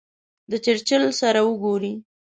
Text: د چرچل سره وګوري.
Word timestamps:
د 0.49 0.51
چرچل 0.65 1.03
سره 1.21 1.39
وګوري. 1.47 1.93